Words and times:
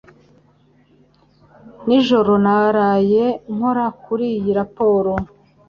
Nijoro 1.85 2.31
naraye 2.43 3.25
nkora 3.53 3.85
kuri 4.03 4.25
iyi 4.37 4.51
raporo. 4.59 5.13